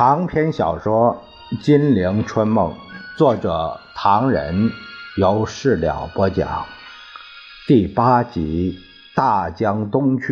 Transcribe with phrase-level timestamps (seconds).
[0.00, 1.22] 长篇小说
[1.62, 2.72] 《金陵春梦》，
[3.18, 4.70] 作者唐人，
[5.18, 6.64] 由事了播讲。
[7.66, 8.78] 第八集
[9.14, 10.24] 《大江东去》，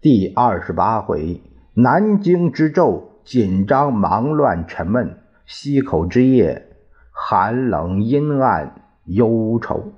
[0.00, 1.40] 第二十八回：
[1.74, 5.10] 南京之昼，紧张忙乱沉闷；
[5.46, 6.66] 西口之夜，
[7.12, 9.92] 寒冷阴暗忧愁。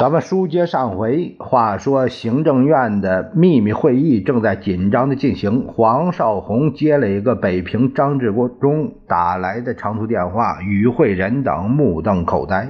[0.00, 5.66] 咱们书接上回，话说行政院的秘密会议正在紧张的进行。
[5.66, 8.32] 黄绍竑接了一个北平张治
[8.62, 12.66] 中打来的长途电话，与会人等目瞪口呆，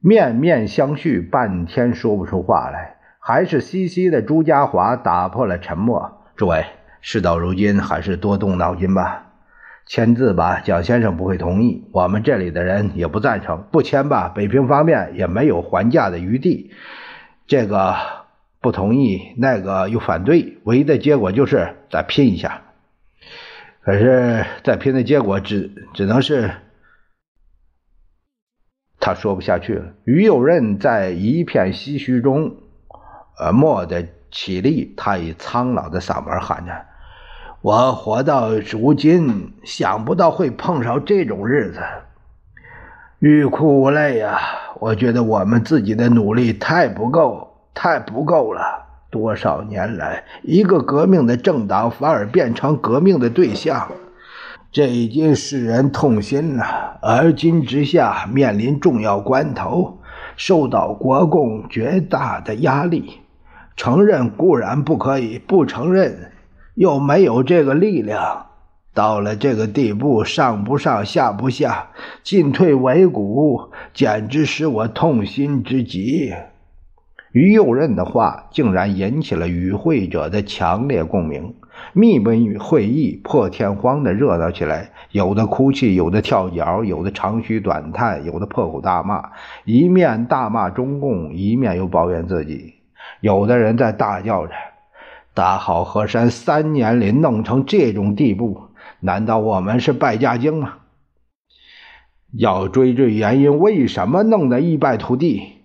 [0.00, 2.96] 面面相觑，半天说不出话来。
[3.18, 6.64] 还是西西的朱家骅打破了沉默：“诸位，
[7.02, 9.26] 事到如今，还是多动脑筋吧。”
[9.90, 13.66] 签字吧，蒋先生不会同意，我们这里的人也不赞成。
[13.72, 16.70] 不签吧，北平方面也没有还价的余地。
[17.48, 17.96] 这个
[18.60, 22.62] 不同意，那个又反对，唯一的结果就是再拼一下。
[23.80, 26.52] 可是再拼的结果只只能是……
[29.00, 29.94] 他说不下去了。
[30.04, 32.58] 于右任在一片唏嘘中，
[33.40, 36.86] 呃，蓦地起立，他以苍老的嗓门喊着。
[37.62, 41.80] 我活到如今，想不到会碰上这种日子，
[43.18, 44.38] 欲哭无泪呀！
[44.78, 48.62] 我觉得我们自己的努力太不够，太不够了。
[49.10, 53.88] 多少年来，一个革命的政党反而变成革命的对象，
[54.72, 56.98] 这已经使人痛心了。
[57.02, 59.98] 而今之下，面临重要关头，
[60.34, 63.20] 受到国共绝大的压力，
[63.76, 66.32] 承认固然不可以，不承认。
[66.80, 68.46] 又没有这个力量，
[68.94, 71.88] 到了这个地步，上不上下不下，
[72.22, 76.32] 进退维谷，简直使我痛心之极。
[77.32, 81.54] 于右任的话竟然引起了与会者的强烈共鸣，
[81.92, 89.32] 密门会议破天荒的热闹起来，有的哭泣，有的跳脚，有的长吁短叹，有的破口大骂，
[89.66, 92.76] 一面大骂中共，一面又抱怨自己，
[93.20, 94.54] 有的人在大叫着。
[95.40, 98.60] 大好河山三年里弄成这种地步，
[99.00, 100.74] 难道我们是败家精吗？
[102.34, 105.62] 要追追原因，为什么弄得一败涂地？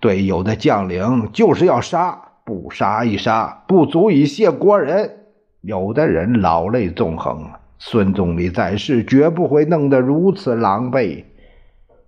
[0.00, 5.26] 对，有的将领就是要杀，不杀一杀，不足以谢国人。
[5.60, 11.24] 有的人老泪纵横，孙总理在世，绝不会弄得如此狼狈。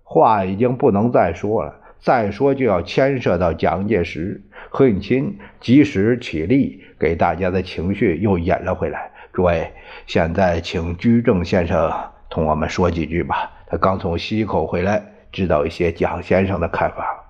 [0.01, 4.41] 话已经不能再说了，再说就要牵涉到蒋介石。
[4.75, 9.11] 何应钦及时起立，给大家的情绪又引了回来。
[9.31, 9.71] 诸位，
[10.07, 11.93] 现在请居正先生
[12.27, 13.51] 同我们说几句吧。
[13.67, 17.23] 他刚从西口回来，知道一些蒋先生的看法。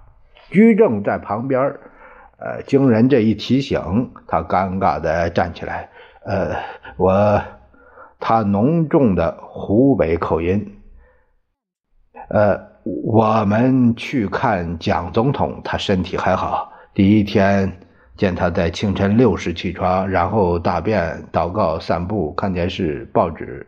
[0.52, 1.62] 居正在旁边，
[2.38, 3.78] 呃，经人这一提醒，
[4.26, 5.90] 他尴尬的站起来。
[6.26, 6.56] 呃，
[6.96, 7.42] 我，
[8.22, 10.80] 他浓重的湖北口音。
[12.30, 16.70] 呃，我们去看蒋总统，他身体还好。
[16.94, 17.72] 第一天
[18.16, 23.66] 见他在清晨六时起床，然后大便、祷告、散步、看电视、报纸，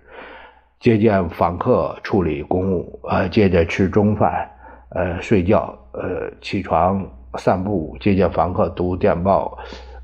[0.80, 4.48] 接见访客、处理公务，呃，接着吃中饭，
[4.90, 7.04] 呃，睡觉，呃，起床、
[7.40, 9.58] 散步、接见访客、读电报，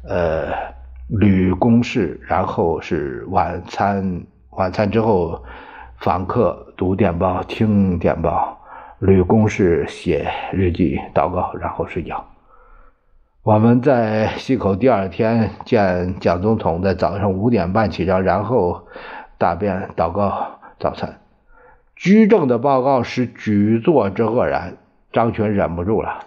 [0.09, 0.47] 呃，
[1.11, 5.39] 捋公事，然后是晚餐，晚餐之后，
[5.99, 8.59] 访客、读电报、听电报、
[8.99, 12.25] 捋公事、写日记、祷告，然后睡觉。
[13.44, 18.85] 我们在溪口第二天见蒋总统，在早上五点半起床，然后
[19.40, 21.22] 大便、祷告、早餐。
[21.96, 24.78] 居正的报告是举座之愕然。
[25.12, 26.19] 张群忍不住了：“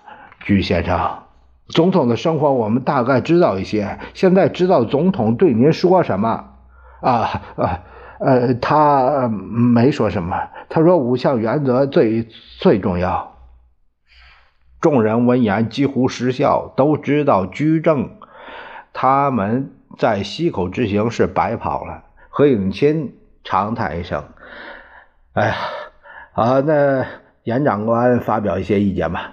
[0.43, 1.19] 居先生，
[1.69, 6.47] 总统的生活我们大概知道一些，现在知道总统对您说什么？
[7.01, 7.81] 啊啊
[8.19, 10.37] 呃，他没说什么，
[10.69, 12.27] 他说五项原则最
[12.59, 13.31] 最重要。”
[14.85, 18.11] 众人闻言几乎失笑，都知道居正
[18.93, 22.03] 他们在西口之行是白跑了。
[22.29, 23.15] 何应钦
[23.45, 24.25] 长叹一声
[25.33, 25.55] ：“哎呀，
[26.35, 27.07] 啊，那
[27.45, 29.33] 严长官发表一些意见吧。”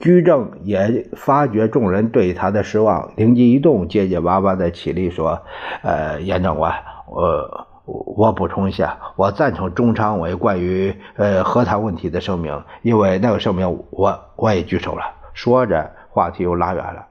[0.00, 5.42] 居正也发觉众人对他的失望，灵机一动，结结巴巴的起立说
[5.82, 6.74] ：“呃，严长官，
[7.06, 7.67] 我。”
[8.16, 15.02] 我补充一下，我赞成中常委关于呃和谈问题的声明，因为那个声明我我也举手了。
[15.32, 17.06] 说着，话题又拉远了。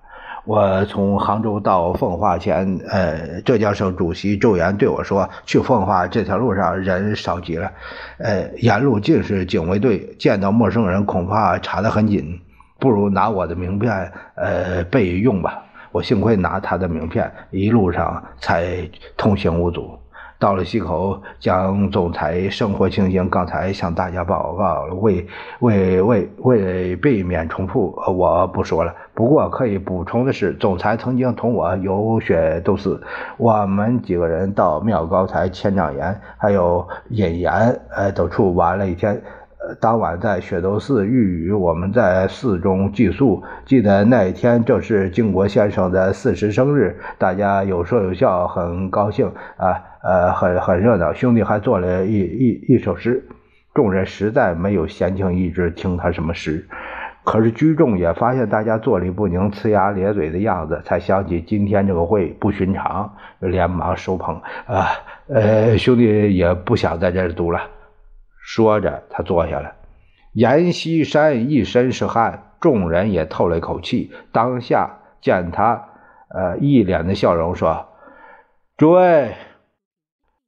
[0.46, 7.72] 我从杭州到奉化前，呃，浙江省主席周岩对我说：“去奉化这条路上人少极了，
[8.20, 12.40] 呃，沿路尽是警卫队，见到陌生人恐怕查得很紧，
[12.80, 19.98] 不如拿我的名片，呃，备用吧。”我幸亏拿他的名片，一路上才通行无阻。
[20.40, 25.26] 到了溪口，蒋总裁生活情形刚才向大家报告了，为
[25.60, 28.94] 为为为避免重复，我不说了。
[29.16, 33.02] 不过可以补充的是，总裁曾经同我有雪斗四，
[33.38, 37.52] 我们几个人到妙高台、千丈岩还有隐岩
[37.90, 39.20] 呃等处玩了一天。
[39.76, 43.44] 当晚在雪窦寺遇雨，我们在寺中寄宿。
[43.66, 49.28] 记得那一天正是靖国先生的四十生日，大家有说有笑，很高兴
[49.58, 51.14] 啊，呃，很很热闹。
[51.14, 53.28] 兄弟还做了一一一首诗，
[53.74, 56.66] 众人实在没有闲情逸致听他什么诗。
[57.24, 64.88] 可是居众也发现大家坐立不宁、呲牙咧嘴的样子，才想起今天这个会不寻常，连忙收捧啊，
[65.28, 67.60] 呃，兄弟也不想在这儿读了。
[68.48, 69.74] 说着，他坐下了。
[70.32, 74.14] 阎锡山一身是汗，众人也透了一口气。
[74.32, 75.90] 当下见他，
[76.30, 77.88] 呃，一脸的笑容，说
[78.78, 79.36] ：“诸位，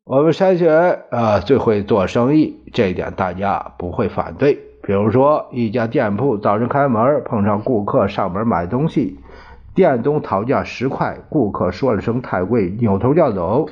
[0.05, 4.53] 我们山西人啊，最会做生意，这一点大家不会反对。
[4.81, 9.19] 比如说，一家店铺早晨开门，碰上顾客上门买东西，
[9.75, 13.67] 店东讨价十块，顾客说了声太贵，扭头就走。”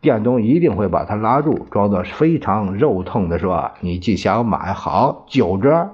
[0.00, 5.90] 店东一定会把他拉住，装作非常肉痛的说：“你既想买，好九折。”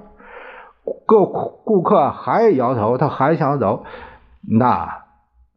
[1.05, 1.25] 顾
[1.65, 3.83] 顾客还摇头，他还想走。
[4.41, 5.03] 那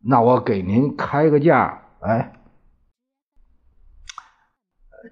[0.05, 1.82] 那我给您开个价。
[2.00, 2.32] 哎，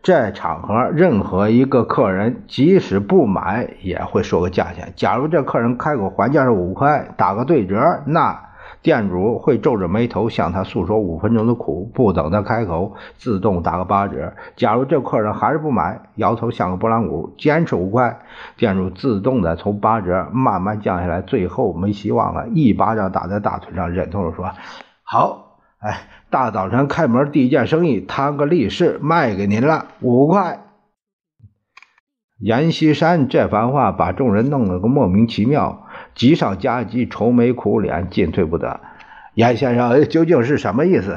[0.03, 4.93] 这场合任何一个客人即使不买也会说个价钱。
[4.97, 8.48] 假如这客人开口还价是五块，打个对折，那。
[8.81, 14.33] 店主会皱着眉头向他诉说五分钟的苦，不等他开口，自动打个八折。
[14.57, 18.21] 假如这客人还是不买，摇头像个拨浪鼓，坚持五块，
[18.57, 24.53] 店主自动的从八折慢慢降下来，最后没希望了，一巴掌打在大腿上，忍痛说
[25.03, 30.61] ：“好，哎，大早晨开门第一件生意，摊个利是卖给您了，五块。”
[32.41, 35.88] 阎锡山这番话把众人弄了个莫名其妙。
[36.19, 38.81] 急上加急，愁眉苦脸，进退不得。
[39.35, 41.17] 严先生究竟是什么意思？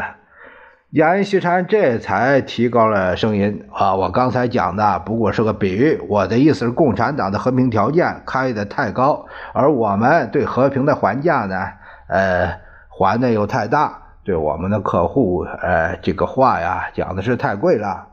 [0.92, 6.00] 阎锡山这才提高了声音：“啊，我刚才讲的不过是个比喻。
[6.08, 11.56] 我的意思是，共产党的和平条件开得太高，而我们对和平的还价呢，
[12.08, 12.60] 呃，
[12.90, 13.98] 还的又太大。
[14.24, 18.10] 对我们的客户，呃，这个话呀，讲的是太贵了。”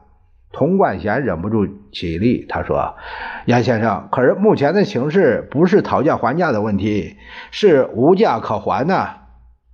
[0.51, 2.97] 童冠贤忍不住起立，他说
[3.45, 7.17] ：“严先生，可是目前的形势不是讨价还价的问题，
[7.51, 9.15] 是无价可还呐。”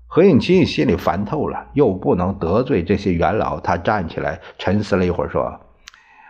[0.06, 5.61] 何应钦心里烦透了，又不能得罪这些元老，他站起来沉思了一会儿，说：“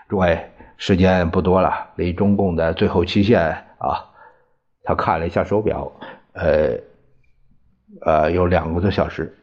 [0.09, 3.43] 诸位，时间不多了，离中共的最后期限
[3.79, 4.09] 啊，
[4.85, 5.93] 他看了一下手表，
[6.33, 6.79] 呃，
[8.07, 9.37] 呃，有两个多小时，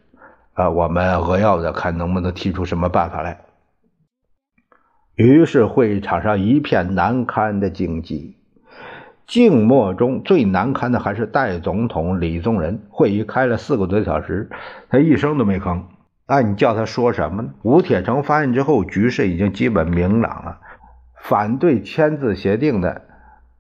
[0.53, 3.37] 啊，我们扼要的看能不能提出什么办法来。”
[5.21, 8.33] 于是会场上一片难堪的静寂，
[9.27, 12.81] 静默中最难堪的还是代总统李宗仁。
[12.89, 14.49] 会议开了四个多小时，
[14.89, 15.81] 他一声都没吭。
[16.27, 17.49] 那你叫他说什么呢？
[17.61, 20.57] 吴铁城发言之后，局势已经基本明朗了。
[21.21, 23.03] 反对签字协定的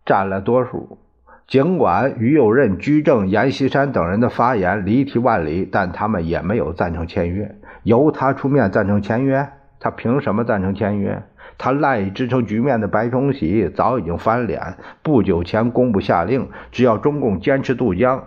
[0.03, 0.97] 占了多数。
[1.45, 7.55] 尽管于右任、居正、阎锡山等人的发言离题万里，但他们也没有赞成签约。
[7.83, 9.47] 由他出面赞成签约，
[9.79, 11.21] 他凭什么赞成签约？
[11.63, 18.23] 他赖以支撑局面的白崇禧早已经翻脸，不久前公布下令，只要中共坚持渡江，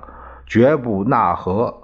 [0.47, 1.75] 绝不纳和。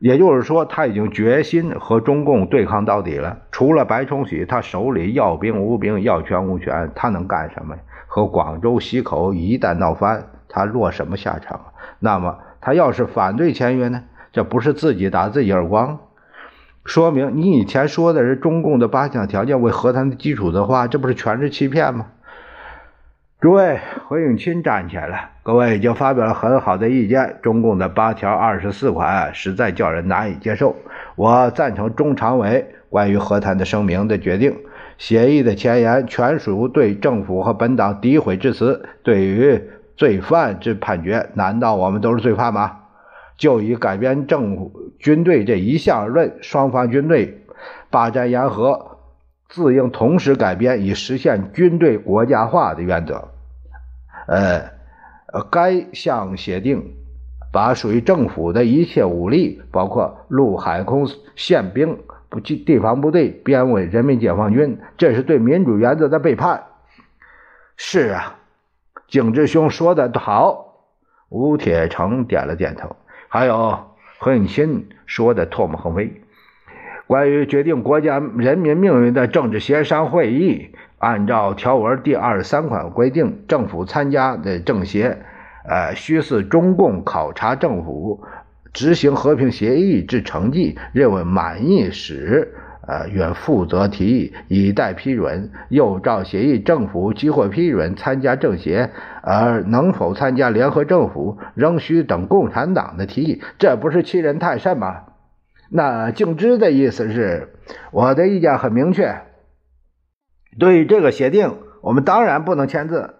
[0.00, 3.38] 也就是说，他已经决心和中共对抗到底了。
[3.52, 7.76] 除了白崇禧，他手里要兵无兵，要权无权，他能干什么？
[8.08, 11.60] 和广州、西口一旦闹翻，他落什么下场？
[12.00, 14.02] 那么，他要是反对签约呢？
[14.32, 16.00] 这不是自己打自己耳光？
[16.84, 22.06] 说明你以前说的是中共的八项条件为和谈的基础的话，这不是全是欺骗吗？
[23.40, 25.16] 诸位，何应钦站起来了。
[25.42, 27.38] 各位已经发表了很好的意见。
[27.42, 30.76] 中共的八条二十四款实在叫人难以接受。
[31.16, 34.56] 我赞成中常委关于和谈的声明的决定。
[34.98, 38.88] 协议的前言全属对政府和本党诋毁之词。
[39.02, 39.60] 对于
[39.96, 42.78] 罪犯之判决，难道我们都是罪犯吗？
[43.36, 47.44] 就以改编政府军队这一项论，双方军队
[47.90, 48.98] 霸占沿河，
[49.48, 53.28] 自应同时改编，以实现军队国家化的原则。
[54.26, 54.70] 呃，
[55.50, 56.94] 该项协定
[57.52, 61.98] 把属于政府的一切武力，包括陆海空宪兵、
[62.28, 66.64] 不地方部队，编为人民解放军，这是对民主原则的背叛。
[67.76, 68.36] 是啊，
[69.08, 70.68] 景志兄说的好。
[71.28, 72.94] 吴铁城点了点头。
[73.34, 73.78] 还有
[74.18, 76.20] 何应钦说的唾沫横飞。
[77.06, 85.16] 关于决定国家人民命运的政治协商会议，按照条文第二十三款规定，政府参加的政协，
[85.66, 88.22] 呃，需是中共考察政府
[88.74, 92.52] 执行和平协议之成绩，认为满意时，
[92.86, 95.50] 呃，愿负责提议，以待批准。
[95.70, 98.90] 又照协议，政府即获批准参加政协，
[99.22, 103.40] 而能否参加联合政府，仍需等共产党的提议。
[103.58, 105.04] 这不是欺人太甚吗？
[105.70, 107.54] 那敬之的意思是，
[107.92, 109.22] 我的意见很明确。
[110.58, 113.14] 对这个协定，我们当然不能签字。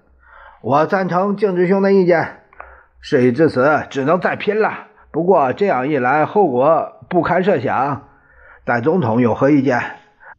[0.61, 2.40] 我赞成敬之兄的意见。
[3.00, 4.88] 事已至此，只能再拼了。
[5.11, 8.09] 不过这样一来，后果不堪设想。
[8.64, 9.80] 戴总统有何意见？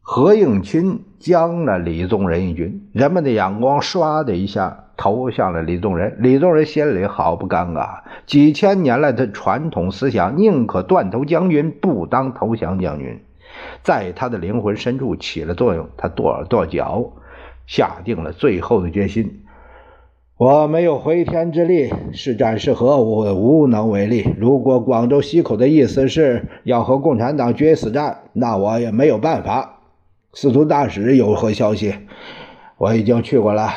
[0.00, 4.83] 何应钦将了李宗仁一军，人们的眼光唰的一下。
[4.96, 8.00] 投向了李宗仁，李宗仁心里好不尴尬。
[8.26, 13.20] 几千年来的传统思想，宁可断头将军，不当投降将军，
[13.82, 15.88] 在他的灵魂深处起了作用。
[15.96, 17.12] 他跺了跺脚，
[17.66, 19.42] 下定了最后的决心：
[20.36, 24.34] 我没有回天之力，是战是和，我无能为力。
[24.38, 29.80] 如果广州西口的意思是要和共产党决一死战，那我也没有办法。
[30.32, 31.94] 司徒大使有何消息？
[32.76, 33.70] 我已经去过了。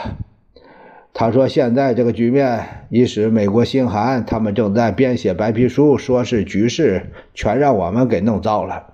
[1.20, 8.94] 他说：“现在这个局面，已使美国心寒，他们正在编写白皮书，说是局势全让我们给弄糟了。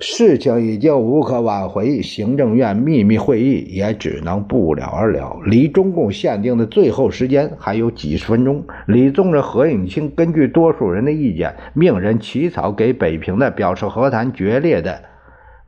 [0.00, 5.38] 事情已经无可挽回，行政院秘密会议也只能不了而了。
[5.46, 8.64] 离中共限定的最后时间还有几十分钟。
[8.88, 15.00] 李宗仁、何应钦根据多数人的意见，命人起草给北平的表示和谈决裂的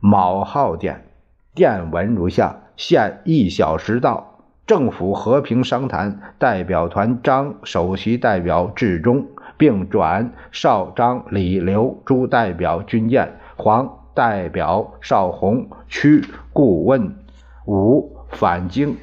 [0.01, 1.05] 卯号电，
[1.55, 4.31] 电文如下：限一小时到。”
[4.65, 9.27] 政府和平商谈代表团张首席代表致中，
[9.57, 17.15] 并转邵张李刘朱代表军舰，黄代表邵红区顾问
[17.65, 18.95] 五返京，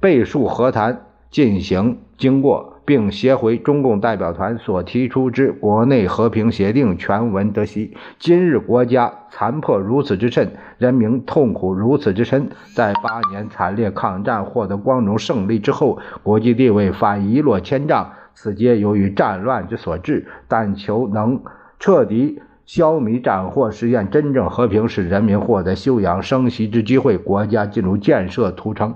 [0.00, 2.75] 备述和谈进行经过。
[2.86, 7.96] 并携回中共代表团所提出之国内和平协定全文得悉。
[8.18, 20.28] 今日国家残破如此之甚，人民痛苦如此之深，在八年惨烈抗战获得光荣胜利之后，国际地位反一落千丈，此皆由于战乱之所致。
[20.46, 21.42] 但求能
[21.80, 28.94] 彻底消弭战祸，实现真正和平，使人民获得休养生息之机会，国家进入建设途程。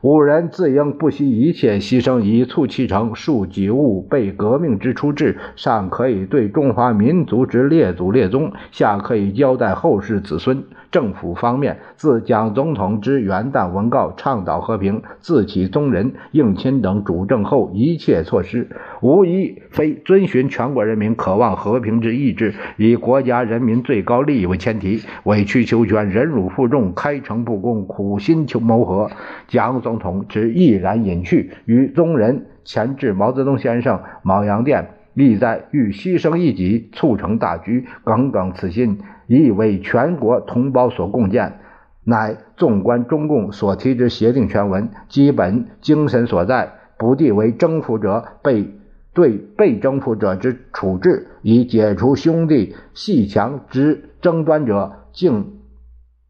[0.00, 3.16] 吾人自应不惜一切牺牲，以促其成。
[3.16, 10.62] 庶几物被革命之初志，上可以对中华民族之列祖列宗，下可以交代后世子孙。
[10.90, 18.68] 政府方面，自蒋总统之元旦文告倡导和平，自起宗人、应钦等主政后，一切措施，
[19.02, 29.10] 无一非遵循全国人民渴望和平之意志，以国家人民最高利益为前提，委曲求全，忍辱负重，开诚布公，苦心求谋和。
[29.46, 34.88] 蒋总统之毅然隐去，与宗人前置毛泽东先生毛阳店，
[35.24, 38.98] 意在欲牺牲一己，促成大局，耿耿此心。
[39.26, 41.60] 已为全国同胞所共建，
[42.02, 48.72] 乃纵观中共所提之协定全文，基本精神所在，不地为征服者被
[49.12, 55.58] 对被征服者之处置，以解除兄弟戏强之争端者，竟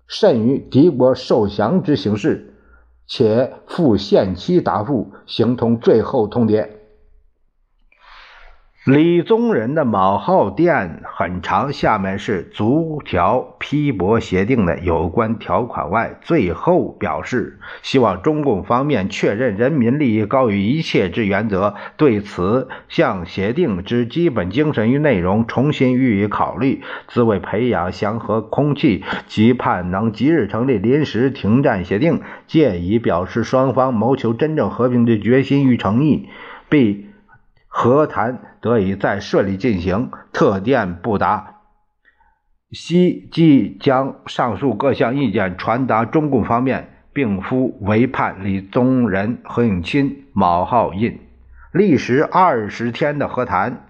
[0.09, 2.54] 甚于敌国受降之形式，
[3.07, 6.66] 且附限期答复，形同最后通牒。
[8.85, 36.28] 李宗仁的卯号电很长，下面是逐条批驳协定的有关条款外，最后表示希望中共方面确认人民利益高于一切之原则，对此项协定之基本精神与内容重新予以考虑，自为培养祥和空气，期盼能即日成立临时停战协定，借以表示双方谋求真正和平的决心与诚意，
[36.70, 37.04] 并。
[37.70, 40.10] 和谈得以再顺利进行。
[40.32, 41.60] 特电不达，
[42.70, 51.20] 悉即将上述各项意见传达中共方面，并附委判李宗仁、何应钦毛浩印。
[51.72, 53.86] 历时二十天的和谈，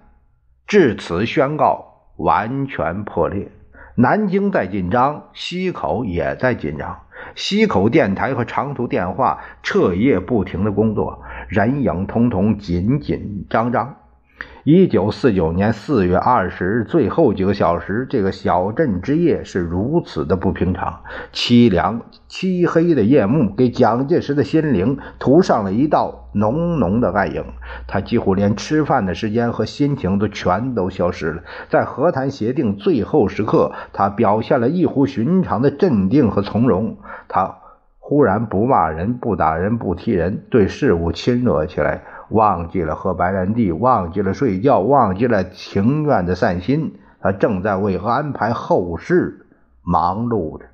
[0.67, 3.51] 至此宣告完全破裂。
[3.95, 6.99] 南京在紧张，西口也在紧张。
[7.35, 11.21] 西口电台和长途电话彻夜不停的工作。
[11.49, 13.97] 人影通通，紧紧张张。
[14.63, 21.01] 一九四九年四月二十日最后几个小时，这个小镇之夜是如此的不平常。
[21.33, 27.43] 凄凉漆黑的夜幕给蒋介石的心灵涂上了一道浓浓的暗影，
[27.87, 31.43] 他几乎连吃饭的时间和心情都全都消失了。
[31.69, 36.97] 在和谈协定最后时刻，他表现了异乎寻常的镇定和从容。
[37.27, 37.55] 他
[37.97, 42.03] 忽然不骂人、不打人、不踢人，对事物亲热起来。
[42.29, 46.99] 忘记了喝白兰地，忘记了睡觉，忘记了情愿的散心。
[47.21, 49.45] 他正在为安排后事
[49.83, 50.65] 忙碌着。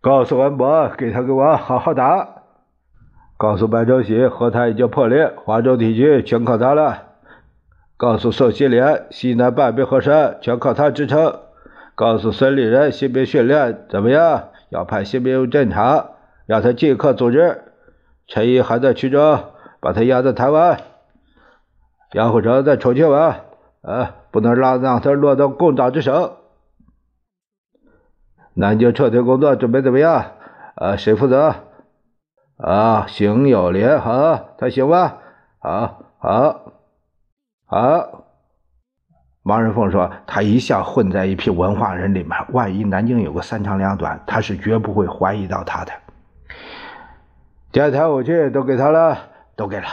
[0.00, 2.28] 告诉文博，给他给我好好打。
[3.36, 7.02] 告诉白周喜，和他已经破裂，华州地区全靠他了。
[7.98, 11.40] 告诉宋希濂，西南半壁河山全靠他支撑。
[11.94, 14.44] 告诉孙立人，新兵训练怎么样？
[14.70, 16.10] 要派新兵入战场，
[16.46, 17.62] 让他即刻组织。
[18.26, 19.38] 陈毅还在衢州。
[19.86, 20.80] 把他押在台湾，
[22.10, 23.42] 杨虎城在重庆吧？
[23.82, 26.38] 啊，不能让让他落到共党之手。
[28.54, 30.32] 南京撤退工作准备怎么样？
[30.74, 31.54] 啊，谁负责？
[32.56, 35.18] 啊，邢友莲，好，他行吧？
[35.60, 36.72] 好，好，
[37.66, 38.24] 好。
[39.44, 45.92] 王仁凤说：“他一向混在一批文化人里面，万一南京有个三长两短，他是绝不会怀疑到他的。
[47.70, 49.16] 电台武器都给他了。”
[49.56, 49.86] 都给了，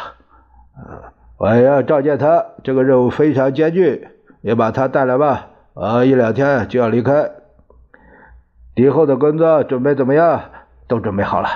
[0.77, 1.01] 嗯，
[1.37, 4.07] 我要召见他，这个任务非常艰巨，
[4.41, 5.47] 也把他带来吧。
[5.73, 7.31] 呃，一两天就要离开。
[8.75, 10.41] 敌后的工作准备怎么样？
[10.87, 11.49] 都准备好了。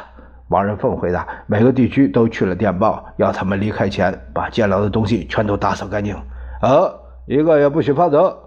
[0.47, 6.15] 王仁凤回答：每个地区都去了电报，要他们离开前把建牢的东西全都打扫干净。
[6.61, 8.37] 好，一个也不许放走，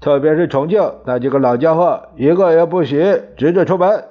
[0.00, 4.04] 特别是重庆那几个老家伙，一个也不许直着出门。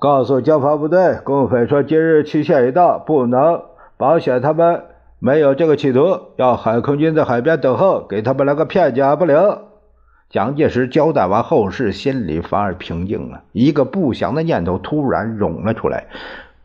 [0.00, 3.64] 告诉交防部队，共匪说今日期限已到，不能
[3.98, 4.84] 保险他们
[5.18, 9.58] 没有这个企图，要海空军在海边等候，给他们来个片甲不留。
[10.30, 13.42] 蒋介石交代完后事，心里反而平静了。
[13.52, 16.06] 一个不祥的念头突然涌了出来：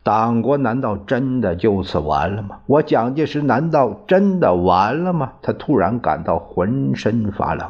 [0.02, 2.60] 党国难道真的就此完了吗？
[2.64, 5.32] 我蒋介石难道真的完了吗？
[5.42, 7.68] 他突然感到浑身发冷。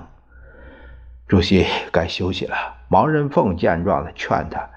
[1.27, 2.55] 主席该休息了。
[2.89, 4.69] 毛人凤见状的劝他。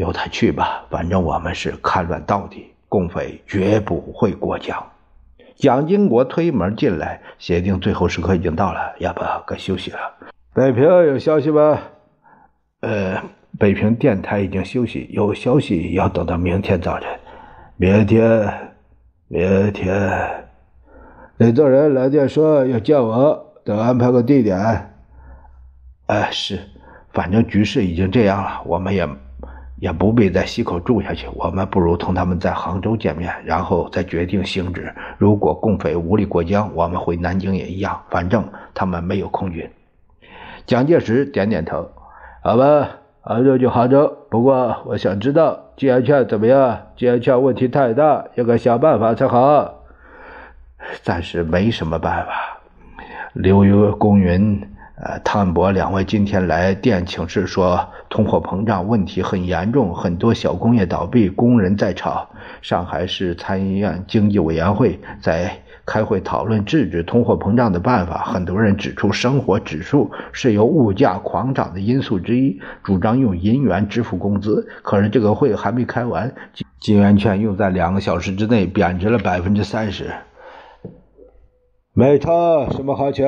[0.00, 4.82] 由他去吧，反正我们是看乱到底，共匪绝不会过江。
[5.56, 9.98] 蒋经国推门进来，协定最后时刻已经到了，要不该休息了。
[10.54, 11.78] 北平有消息吗？
[12.80, 13.22] 呃，
[13.58, 17.06] 北平电台已经休息，有消息要等到明天早晨。
[17.76, 18.50] 明天，
[19.28, 20.46] 明天，
[21.36, 24.58] 李宗仁来电说要见我，等安排个地点。
[26.06, 26.58] 哎，是，
[27.12, 29.06] 反正局势已经这样了，我们也。
[29.80, 34.94] 也不必在西口住下去，我们不如同他们在杭州见面，然后再决定行止。
[35.16, 39.68] 如果共匪无力过江，我们回南京也一样，反正他们没有空军。
[40.66, 41.90] 蒋介石点点头，
[42.44, 42.90] 好吧，
[43.22, 44.18] 杭州就杭州。
[44.28, 46.78] 不过我想知道吉安劝怎么样？
[46.94, 49.74] 吉安劝问题太大，应该想办法才好。
[51.02, 52.32] 暂时没什么办法。
[53.32, 54.60] 刘墉、公云。
[55.02, 62.28] 呃，汤博两位今天来电请示说，通货膨胀问题很严重，很多小工业倒闭，工人在吵。
[62.60, 68.18] 上海市参议院经济委员会在开会讨论制止通货膨胀的办法。
[68.24, 74.68] 很多人指出，生活指数是由物价狂涨的因素之一，主张用银元支付工资。
[74.82, 76.30] 可是这个会还没开完，
[76.78, 80.10] 金元券又在两个小时之内贬值了百分之三十。
[81.94, 83.24] 美钞什么行情？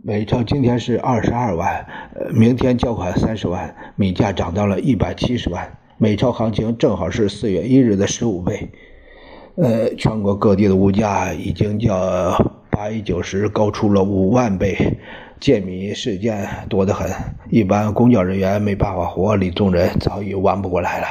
[0.00, 1.84] 美钞今天是二十二万，
[2.14, 5.76] 呃，明天交款三十万，米价涨到了一百七十万。
[5.96, 8.70] 美钞行情正好是四月一日的十五倍。
[9.56, 12.32] 呃，全国各地的物价已经较
[12.70, 14.98] 八一九十高出了五万倍，
[15.40, 17.10] 借米事件多得很，
[17.50, 21.06] 一般公交人员没办法活，李宗仁早已玩不过来了。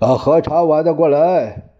[0.00, 1.70] 啊，何尝玩得过来？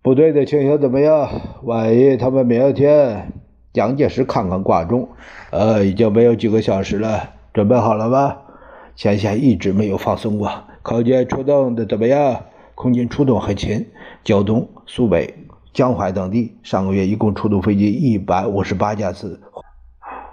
[0.00, 1.28] 部队的情形怎么样？
[1.64, 3.35] 万一他们明天……
[3.76, 5.06] 蒋介石看看挂钟，
[5.50, 8.38] 呃，已经没有几个小时了，准备好了吗？
[8.94, 12.40] 前线一直没有放松过，空军出动的怎么样？
[12.74, 13.86] 空军出动很勤，
[14.24, 15.34] 胶东、苏北、
[15.74, 19.38] 江淮等地上个月一共出动飞机一百五十八架次，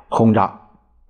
[0.08, 0.62] 轰炸。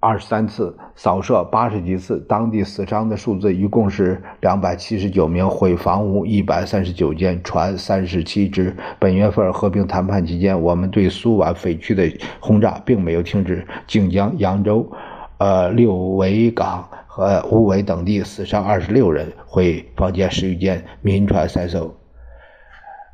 [0.04, 8.76] 二十三次扫射，八十几次，当地死伤的数字一共是两百七十九名，毁房屋一百三十九间，船三十七只。
[9.00, 12.04] 本月份和平谈判期间，我们对苏皖匪区的
[12.42, 13.66] 轰炸并没有停止。
[13.88, 14.92] 靖江、扬州、
[15.38, 21.96] 呃六维港和乌尾等地死伤二十六人，毁房间十余间，民船三艘。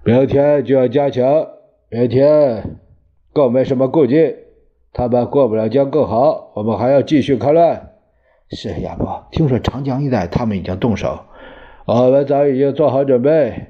[0.03, 1.23] 明天就要加强
[1.91, 2.79] 明天
[3.31, 4.33] 更没什么顾忌。
[4.91, 7.91] 他们过不了江更好，我们还要继续抗乱。
[8.51, 11.25] 是亚伯，听说长江一带他们已经动手，
[11.85, 13.67] 我们早已经做好准备。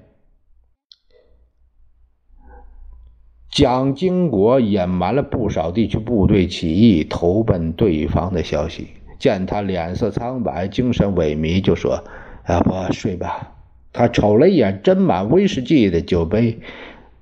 [3.52, 12.04] 蒋经国隐瞒了不少地区部队起义投奔对方的消息，见他脸色苍白、精神萎靡，就说
[12.48, 13.56] ：“亚伯，睡吧。”
[13.92, 16.60] 他瞅了一眼斟满威士忌的酒杯，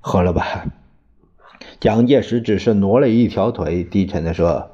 [0.00, 0.66] 喝了吧。
[1.80, 4.70] 蒋介石只是挪了一条腿，低沉地说：“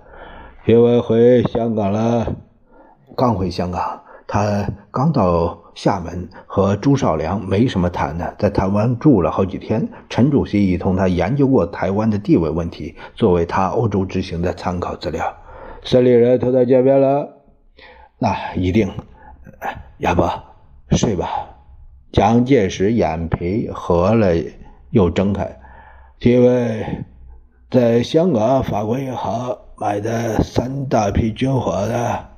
[0.64, 2.35] 因为回香港了，
[3.14, 9.87] 刚回香港，他刚到厦门，和朱绍良没什么谈的，在台湾住了好几天。
[10.09, 15.37] 陈主席已同他研究过台湾的地位问题，作为他欧洲之行的参考资料。
[15.83, 17.29] 孙立人同他见面了，
[18.19, 18.90] 那一定。
[19.99, 20.43] 亚伯，
[20.93, 21.29] 睡吧。”
[22.12, 24.33] 蒋介石眼皮合了
[24.90, 25.59] 又睁开，
[26.24, 27.04] 因为
[27.70, 32.28] 在香港法国银行买的三大批军火的，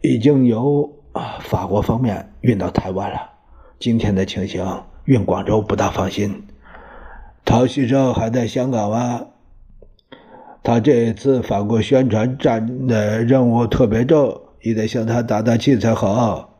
[0.00, 0.90] 已经由
[1.42, 3.30] 法国方面运到台湾了。
[3.78, 4.66] 今天的情形，
[5.04, 6.44] 运广州不大放心。
[7.44, 9.26] 陶旭正还在香港吗？
[10.64, 16.50] 他这次法国宣传战的任务特别重，你得向他打打气才好。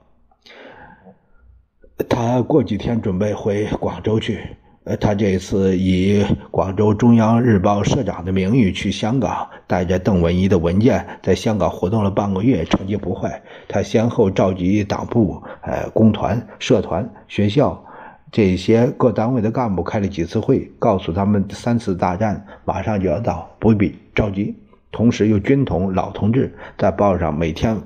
[2.08, 4.56] 他过几天准备回广州去。
[4.84, 13.42] 呃，他这次以广州中央日报社长的名义去香港，带着邓文仪的文件，在香港活动了半个月，成绩不坏。
[13.68, 17.84] 他先后召集党部、呃工团、社团、学校
[18.32, 24.56] 这些各单位的干部开了几次会，告诉他们三次大战马上就要到，不必着急。
[24.90, 27.76] 同时又军统老同志在报上每天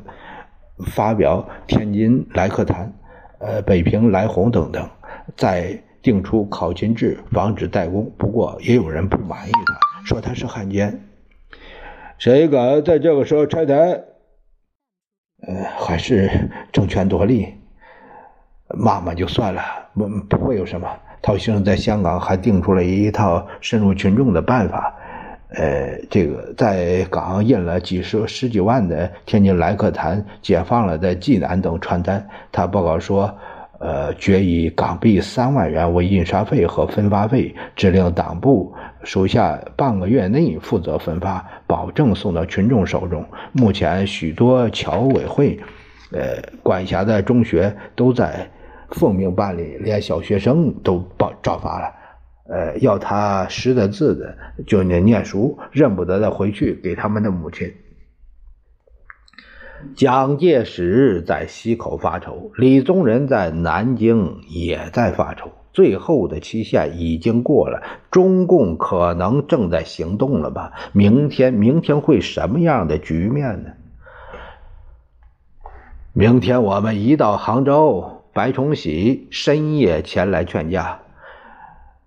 [0.87, 2.93] 发表天津来客谈。
[3.41, 4.89] 呃，北平来鸿等等，
[5.37, 8.13] 在定出考勤制，防止怠工。
[8.19, 11.01] 不过也有人不满意他，说他是汉奸。
[12.19, 13.75] 谁敢在这个时候拆台？
[15.47, 17.55] 呃，还是争权夺利，
[18.69, 19.63] 骂骂就算了，
[19.95, 20.87] 不不会有什么。
[21.23, 24.95] 陶先生在香港还定出了一套深入群众的办法。
[25.57, 32.29] 呃，这个在港印了几十十几万的天津来客谈、解放了的济南等传单。
[32.53, 33.39] 他报告说，
[33.81, 43.25] 呃，决以港币三万元为印刷费和分发费，指令党部属下半个月内负责分发，保证送到群众手中。
[43.53, 45.59] 目前许多侨委会，
[46.13, 48.49] 呃，管辖的中学都在
[48.91, 51.93] 奉命办理，连小学生都报照发了。
[52.49, 57.71] 呃，要他识的字的就念念书，认不得的回去给他们的母亲。
[59.97, 65.51] 蒋介石在西口发愁，李宗仁在南京也在发愁。
[65.73, 70.73] 最后的期限已经过了，中共可能正在行动了吧？
[70.93, 73.71] 明天，明天会什么样的局面呢？
[76.13, 81.01] 明天我们一到杭州，白崇禧深夜前来劝架。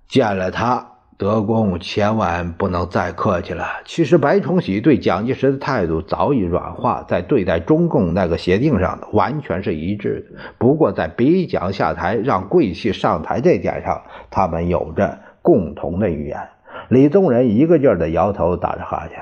[0.08, 3.65] 见了他，德公千万不能再客气了。
[3.86, 10.39] 其实白崇禧对蒋介石的态度早已软化，在对待中共那个协定上完全是一致的。
[10.60, 16.49] 不过在逼蒋下台、让桂系上台这点上，他们有着共同的语言。
[16.89, 19.17] 李宗仁一个劲儿的摇头，打着哈欠：“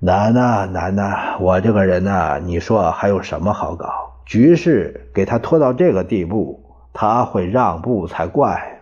[0.00, 1.36] 难呐，难呐！
[1.38, 3.88] 我这个人呐，你说还有什么好搞？
[4.24, 8.76] 局势给他拖到这个地步，他会让步才怪。”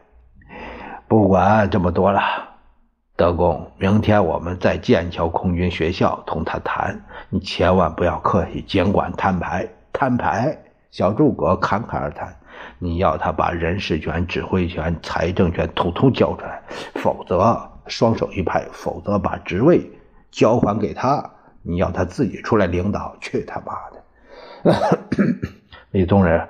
[1.09, 2.21] 不管这么多了，
[3.15, 9.69] 德公，明天我们在剑桥空军学校同他谈，你千万不要客气，尽管摊牌。
[9.93, 10.59] 摊牌，
[10.91, 12.37] 小诸葛侃侃而谈。
[12.79, 16.61] 你要他把人事权、指挥权、财政权统统交出来，
[16.97, 19.91] 否则双手一拍，否则把职位
[20.31, 21.31] 交还给他。
[21.63, 24.99] 你要他自己出来领导，去他妈的！
[25.93, 26.47] 李宗仁，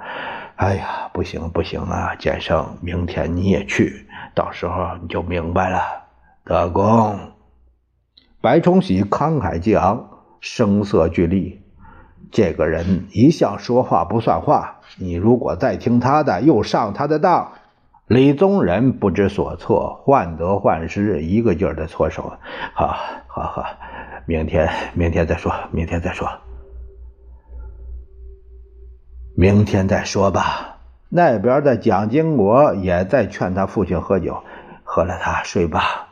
[0.56, 4.06] 哎呀，不行不行啊，建生，明天你也去。
[4.34, 5.80] 到时候你就明白了，
[6.44, 7.18] 德公。
[8.40, 10.08] 白崇禧慷慨激昂，
[10.40, 11.62] 声色俱厉。
[12.30, 17.52] 这个人一向说话不算话，你如果再听他的，又上他的当。
[18.06, 22.32] 李宗仁不知所措，患得患失，一个劲儿的搓手。
[22.72, 23.64] 好，好，好，
[24.26, 26.28] 明天，明天再说，明天再说，
[29.38, 30.78] 明天再说吧。
[31.10, 34.42] 那边的蒋经国也在劝他父亲喝酒，
[34.82, 36.08] 喝了他睡吧。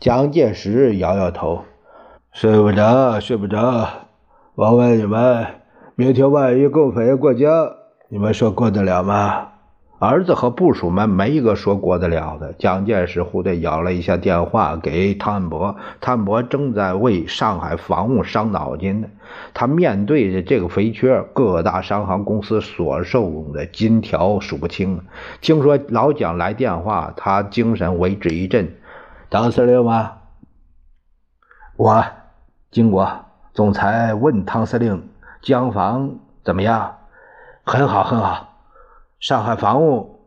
[0.00, 1.64] 蒋介石摇摇头，
[2.32, 3.88] 睡不着，睡不着。
[4.56, 5.46] 我问你们，
[5.94, 7.48] 明天万一共匪过江，
[8.08, 9.47] 你们说过得了吗？
[10.00, 12.52] 儿子和部属们没一个说过得了的。
[12.52, 19.08] 蒋介石忽地摇了一下电话给汤恩伯，汤恩伯正在为上海防务伤脑筋呢。
[19.54, 25.02] 他面对着这个肥缺，各大商行公司所受的金条数不清。
[25.40, 28.76] 听说老蒋来电话，他精神为之一振。
[29.28, 30.12] 当司令吗？
[31.76, 32.04] 我，
[32.70, 35.08] 经过总裁问汤司令，
[35.42, 36.98] 江防怎么样？
[37.64, 38.47] 很好，很好。
[39.20, 40.20] 上海防务，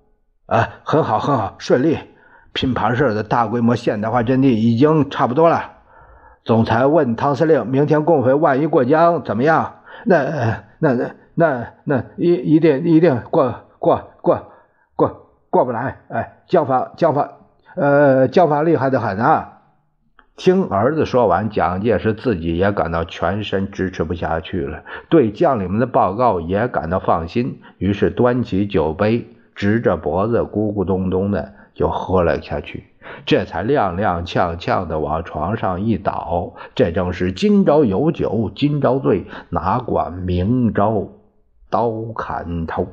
[0.47, 1.97] 啊，很好，很好，顺利。
[2.53, 5.71] 拼盘式的大规模现代化阵地已经差不多了。
[6.43, 10.23] 总裁问汤司令：“明天共匪万一过江怎么样？”那、
[10.79, 14.51] 那、那、那、那一一定一定过过过
[14.97, 15.99] 过过不来。
[16.09, 17.29] 哎，江防江防，
[17.75, 19.60] 呃，江防厉害的很啊！
[20.43, 32.85] 听儿子说完，蒋介石自己也感到全身支持不下去了，对将领们的报告也感到放心，于是端起酒杯，直着脖子，咕咕咚咚的就喝了下去，
[33.23, 36.55] 这才踉踉跄跄的往床上一倒。
[36.73, 41.07] 这正是今朝有酒今朝醉，哪管明朝
[41.69, 42.87] 刀砍头。